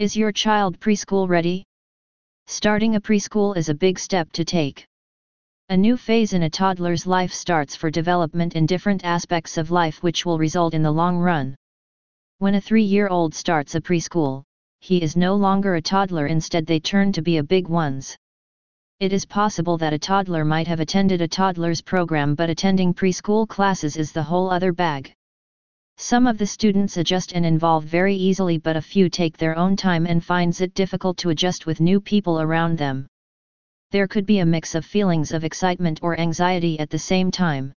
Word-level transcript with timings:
Is 0.00 0.16
your 0.16 0.32
child 0.32 0.80
preschool 0.80 1.28
ready? 1.28 1.66
Starting 2.46 2.96
a 2.96 3.00
preschool 3.02 3.54
is 3.54 3.68
a 3.68 3.74
big 3.74 3.98
step 3.98 4.32
to 4.32 4.46
take. 4.46 4.86
A 5.68 5.76
new 5.76 5.98
phase 5.98 6.32
in 6.32 6.44
a 6.44 6.48
toddler's 6.48 7.06
life 7.06 7.34
starts 7.34 7.76
for 7.76 7.90
development 7.90 8.56
in 8.56 8.64
different 8.64 9.04
aspects 9.04 9.58
of 9.58 9.70
life 9.70 10.02
which 10.02 10.24
will 10.24 10.38
result 10.38 10.72
in 10.72 10.82
the 10.82 10.90
long 10.90 11.18
run. 11.18 11.54
When 12.38 12.54
a 12.54 12.62
three-year-old 12.62 13.34
starts 13.34 13.74
a 13.74 13.80
preschool, 13.82 14.42
he 14.80 15.02
is 15.02 15.16
no 15.16 15.36
longer 15.36 15.74
a 15.74 15.82
toddler 15.82 16.28
instead 16.28 16.64
they 16.64 16.80
turn 16.80 17.12
to 17.12 17.20
be 17.20 17.36
a 17.36 17.42
big 17.42 17.68
ones. 17.68 18.16
It 19.00 19.12
is 19.12 19.26
possible 19.26 19.76
that 19.76 19.92
a 19.92 19.98
toddler 19.98 20.46
might 20.46 20.66
have 20.66 20.80
attended 20.80 21.20
a 21.20 21.28
toddler's 21.28 21.82
program 21.82 22.34
but 22.34 22.48
attending 22.48 22.94
preschool 22.94 23.46
classes 23.46 23.98
is 23.98 24.12
the 24.12 24.22
whole 24.22 24.48
other 24.48 24.72
bag. 24.72 25.12
Some 26.02 26.26
of 26.26 26.38
the 26.38 26.46
students 26.46 26.96
adjust 26.96 27.34
and 27.34 27.44
involve 27.44 27.84
very 27.84 28.16
easily 28.16 28.56
but 28.56 28.74
a 28.74 28.80
few 28.80 29.10
take 29.10 29.36
their 29.36 29.54
own 29.54 29.76
time 29.76 30.06
and 30.06 30.24
finds 30.24 30.62
it 30.62 30.72
difficult 30.72 31.18
to 31.18 31.28
adjust 31.28 31.66
with 31.66 31.78
new 31.78 32.00
people 32.00 32.40
around 32.40 32.78
them. 32.78 33.06
There 33.90 34.08
could 34.08 34.24
be 34.24 34.38
a 34.38 34.46
mix 34.46 34.74
of 34.74 34.86
feelings 34.86 35.30
of 35.30 35.44
excitement 35.44 36.00
or 36.02 36.18
anxiety 36.18 36.80
at 36.80 36.88
the 36.88 36.98
same 36.98 37.30
time. 37.30 37.74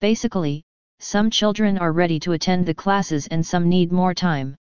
Basically, 0.00 0.62
some 1.00 1.30
children 1.30 1.78
are 1.78 1.90
ready 1.90 2.20
to 2.20 2.30
attend 2.30 2.64
the 2.64 2.74
classes 2.74 3.26
and 3.26 3.44
some 3.44 3.68
need 3.68 3.90
more 3.90 4.14
time. 4.14 4.54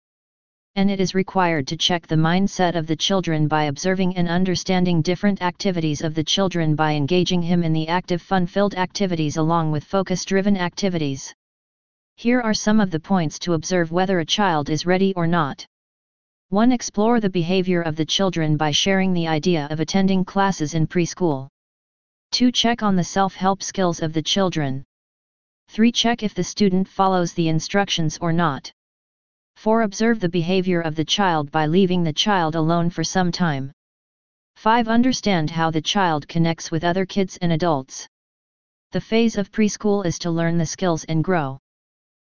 And 0.76 0.88
it 0.88 1.00
is 1.00 1.16
required 1.16 1.66
to 1.66 1.76
check 1.76 2.06
the 2.06 2.14
mindset 2.14 2.76
of 2.76 2.86
the 2.86 2.94
children 2.94 3.48
by 3.48 3.64
observing 3.64 4.16
and 4.16 4.28
understanding 4.28 5.02
different 5.02 5.42
activities 5.42 6.02
of 6.02 6.14
the 6.14 6.22
children 6.22 6.76
by 6.76 6.92
engaging 6.92 7.42
him 7.42 7.64
in 7.64 7.72
the 7.72 7.88
active 7.88 8.22
fun-filled 8.22 8.76
activities 8.76 9.36
along 9.36 9.72
with 9.72 9.82
focus-driven 9.82 10.56
activities. 10.56 11.34
Here 12.20 12.40
are 12.40 12.52
some 12.52 12.80
of 12.80 12.90
the 12.90 12.98
points 12.98 13.38
to 13.38 13.52
observe 13.52 13.92
whether 13.92 14.18
a 14.18 14.24
child 14.24 14.70
is 14.70 14.84
ready 14.84 15.14
or 15.14 15.28
not. 15.28 15.64
1. 16.48 16.72
Explore 16.72 17.20
the 17.20 17.30
behavior 17.30 17.80
of 17.80 17.94
the 17.94 18.04
children 18.04 18.56
by 18.56 18.72
sharing 18.72 19.12
the 19.12 19.28
idea 19.28 19.68
of 19.70 19.78
attending 19.78 20.24
classes 20.24 20.74
in 20.74 20.88
preschool. 20.88 21.46
2. 22.32 22.50
Check 22.50 22.82
on 22.82 22.96
the 22.96 23.04
self-help 23.04 23.62
skills 23.62 24.02
of 24.02 24.12
the 24.12 24.20
children. 24.20 24.82
3. 25.68 25.92
Check 25.92 26.24
if 26.24 26.34
the 26.34 26.42
student 26.42 26.88
follows 26.88 27.34
the 27.34 27.46
instructions 27.46 28.18
or 28.20 28.32
not. 28.32 28.72
4. 29.54 29.82
Observe 29.82 30.18
the 30.18 30.28
behavior 30.28 30.80
of 30.80 30.96
the 30.96 31.04
child 31.04 31.52
by 31.52 31.66
leaving 31.66 32.02
the 32.02 32.12
child 32.12 32.56
alone 32.56 32.90
for 32.90 33.04
some 33.04 33.30
time. 33.30 33.70
5. 34.56 34.88
Understand 34.88 35.50
how 35.50 35.70
the 35.70 35.80
child 35.80 36.26
connects 36.26 36.72
with 36.72 36.82
other 36.82 37.06
kids 37.06 37.36
and 37.36 37.52
adults. 37.52 38.08
The 38.90 39.00
phase 39.00 39.38
of 39.38 39.52
preschool 39.52 40.04
is 40.04 40.18
to 40.18 40.32
learn 40.32 40.58
the 40.58 40.66
skills 40.66 41.04
and 41.04 41.22
grow. 41.22 41.60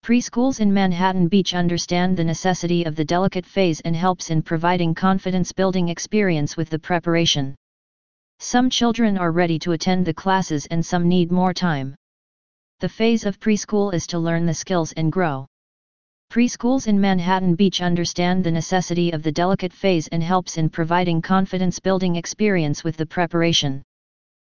Preschools 0.03 0.59
in 0.59 0.73
Manhattan 0.73 1.27
Beach 1.27 1.53
understand 1.53 2.17
the 2.17 2.23
necessity 2.23 2.83
of 2.85 2.95
the 2.95 3.05
delicate 3.05 3.45
phase 3.45 3.79
and 3.81 3.95
helps 3.95 4.31
in 4.31 4.41
providing 4.41 4.95
confidence-building 4.95 5.89
experience 5.89 6.57
with 6.57 6.69
the 6.69 6.79
preparation. 6.79 7.55
Some 8.39 8.69
children 8.69 9.17
are 9.17 9.31
ready 9.31 9.59
to 9.59 9.73
attend 9.73 10.05
the 10.05 10.13
classes 10.13 10.65
and 10.67 10.83
some 10.83 11.07
need 11.07 11.31
more 11.31 11.53
time. 11.53 11.93
The 12.79 12.89
phase 12.89 13.25
of 13.25 13.39
preschool 13.39 13.93
is 13.93 14.07
to 14.07 14.17
learn 14.17 14.45
the 14.45 14.53
skills 14.53 14.93
and 14.93 15.11
grow. 15.11 15.45
Preschools 16.31 16.87
in 16.87 16.99
Manhattan 16.99 17.55
Beach 17.55 17.81
understand 17.81 18.43
the 18.43 18.51
necessity 18.51 19.11
of 19.11 19.21
the 19.21 19.31
delicate 19.31 19.73
phase 19.73 20.07
and 20.07 20.23
helps 20.23 20.57
in 20.57 20.69
providing 20.69 21.21
confidence-building 21.21 22.15
experience 22.15 22.83
with 22.83 22.95
the 22.97 23.05
preparation. 23.05 23.83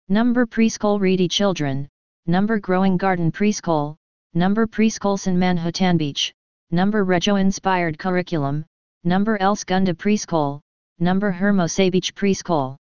Number 0.08 0.46
Preschool 0.46 1.00
Ready 1.00 1.28
Children, 1.28 1.90
Number 2.28 2.60
Growing 2.60 2.96
Garden 2.96 3.32
Preschool, 3.32 3.96
Number 4.34 4.66
Preschools 4.66 5.28
in 5.28 5.38
Manhattan 5.38 5.98
Beach, 5.98 6.34
Number 6.70 7.04
Reggio 7.04 7.36
Inspired 7.36 8.00
Curriculum, 8.00 8.64
Number 9.04 9.38
El 9.42 9.58
Segundo 9.58 9.92
Preschool, 9.92 10.62
Number 11.00 11.34
Hermosa 11.34 11.92
Beach 11.92 12.16
Preschool. 12.16 12.78